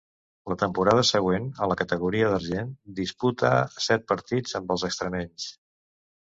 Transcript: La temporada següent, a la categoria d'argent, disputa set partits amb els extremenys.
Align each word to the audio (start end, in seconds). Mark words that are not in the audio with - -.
La 0.51 0.55
temporada 0.61 1.03
següent, 1.09 1.45
a 1.65 1.67
la 1.73 1.77
categoria 1.81 2.33
d'argent, 2.33 2.73
disputa 3.03 3.53
set 3.91 4.11
partits 4.15 4.59
amb 4.63 4.77
els 4.79 4.89
extremenys. 4.93 5.51